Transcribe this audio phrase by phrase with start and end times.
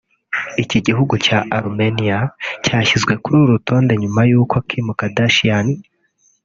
[0.63, 2.19] Iki gihugu cya Armenia
[2.65, 5.67] cyashyizwe kuri uru rutonde nyuma y’uko Kim Kardashian